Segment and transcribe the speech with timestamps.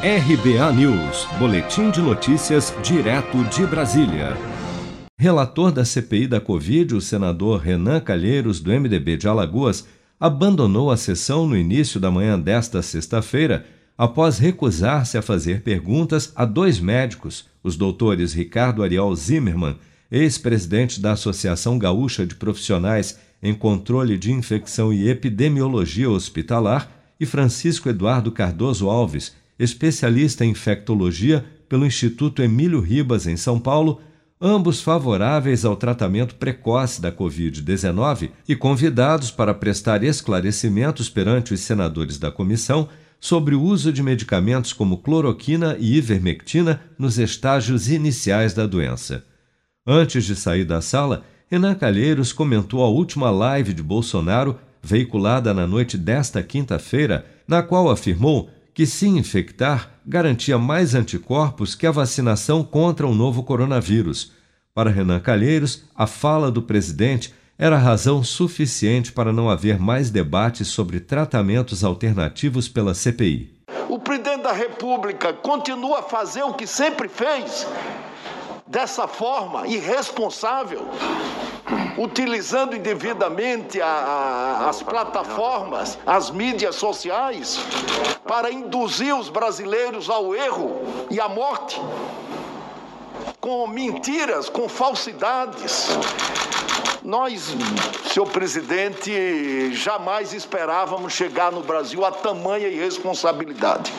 [0.00, 4.36] RBA News, Boletim de Notícias, direto de Brasília.
[5.18, 9.88] Relator da CPI da Covid, o senador Renan Calheiros, do MDB de Alagoas,
[10.20, 13.66] abandonou a sessão no início da manhã desta sexta-feira,
[13.98, 19.78] após recusar-se a fazer perguntas a dois médicos, os doutores Ricardo Ariel Zimmermann,
[20.12, 26.88] ex-presidente da Associação Gaúcha de Profissionais em Controle de Infecção e Epidemiologia Hospitalar,
[27.18, 34.00] e Francisco Eduardo Cardoso Alves, especialista em infectologia pelo Instituto Emílio Ribas, em São Paulo,
[34.40, 42.18] ambos favoráveis ao tratamento precoce da Covid-19 e convidados para prestar esclarecimentos perante os senadores
[42.18, 42.88] da comissão
[43.20, 49.24] sobre o uso de medicamentos como cloroquina e ivermectina nos estágios iniciais da doença.
[49.84, 55.66] Antes de sair da sala, Renan Calheiros comentou a última live de Bolsonaro, veiculada na
[55.66, 62.62] noite desta quinta-feira, na qual afirmou que se infectar garantia mais anticorpos que a vacinação
[62.62, 64.30] contra o novo coronavírus.
[64.72, 70.68] Para Renan Calheiros, a fala do presidente era razão suficiente para não haver mais debates
[70.68, 73.52] sobre tratamentos alternativos pela CPI.
[73.88, 77.66] O presidente da República continua a fazer o que sempre fez,
[78.68, 80.86] dessa forma irresponsável,
[81.96, 87.58] utilizando indevidamente a, a, as plataformas, as mídias sociais,
[88.26, 91.80] para induzir os brasileiros ao erro e à morte,
[93.40, 95.88] com mentiras, com falsidades.
[97.02, 97.54] Nós,
[98.12, 103.90] senhor presidente, jamais esperávamos chegar no Brasil a tamanha irresponsabilidade.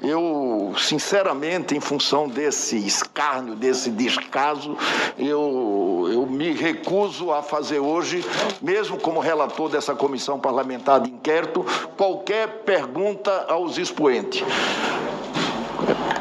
[0.00, 4.76] Eu, sinceramente, em função desse escárnio, desse descaso,
[5.18, 8.24] eu, eu me recuso a fazer hoje,
[8.62, 11.64] mesmo como relator dessa comissão parlamentar de inquérito,
[11.96, 14.44] qualquer pergunta aos expoentes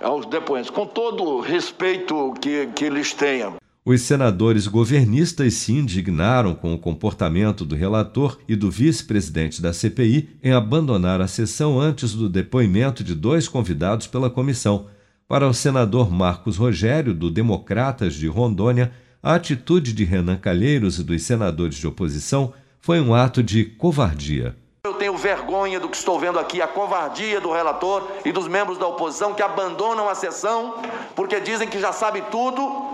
[0.00, 3.56] aos depoentes, com todo o respeito que, que eles tenham.
[3.88, 10.28] Os senadores governistas se indignaram com o comportamento do relator e do vice-presidente da CPI
[10.44, 14.88] em abandonar a sessão antes do depoimento de dois convidados pela comissão.
[15.26, 21.02] Para o senador Marcos Rogério, do Democratas de Rondônia, a atitude de Renan Calheiros e
[21.02, 24.54] dos senadores de oposição foi um ato de covardia.
[24.84, 28.76] Eu tenho vergonha do que estou vendo aqui, a covardia do relator e dos membros
[28.76, 30.74] da oposição que abandonam a sessão
[31.16, 32.87] porque dizem que já sabe tudo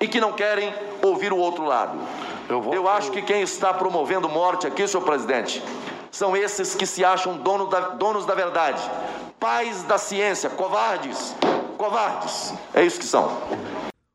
[0.00, 1.98] e que não querem ouvir o outro lado.
[2.48, 2.74] Eu, vou...
[2.74, 5.62] Eu acho que quem está promovendo morte aqui, senhor presidente,
[6.10, 8.80] são esses que se acham dono da, donos da verdade,
[9.38, 11.34] pais da ciência, covardes,
[11.76, 12.54] covardes.
[12.72, 13.30] É isso que são.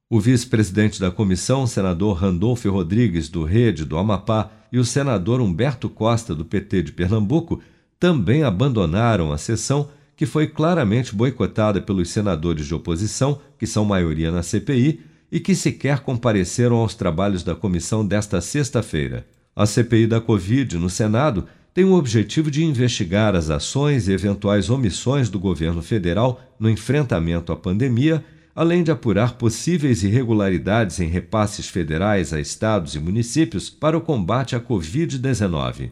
[0.09, 5.90] O vice-presidente da comissão, senador Randolfo Rodrigues, do Rede do Amapá, e o senador Humberto
[5.90, 7.62] Costa, do PT de Pernambuco,
[8.00, 14.31] também abandonaram a sessão, que foi claramente boicotada pelos senadores de oposição, que são maioria
[14.31, 19.25] na CPI, e que sequer compareceram aos trabalhos da comissão desta sexta-feira.
[19.56, 24.69] A CPI da Covid no Senado tem o objetivo de investigar as ações e eventuais
[24.69, 31.68] omissões do governo federal no enfrentamento à pandemia, além de apurar possíveis irregularidades em repasses
[31.68, 35.92] federais a estados e municípios para o combate à Covid-19.